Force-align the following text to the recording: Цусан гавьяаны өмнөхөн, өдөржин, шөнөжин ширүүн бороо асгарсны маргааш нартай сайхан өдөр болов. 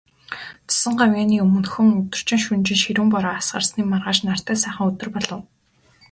Цусан 0.69 0.93
гавьяаны 0.99 1.35
өмнөхөн, 1.45 1.87
өдөржин, 1.99 2.39
шөнөжин 2.43 2.79
ширүүн 2.83 3.09
бороо 3.13 3.33
асгарсны 3.37 3.81
маргааш 3.91 4.19
нартай 4.25 4.57
сайхан 4.63 4.87
өдөр 4.91 5.09
болов. 5.15 5.41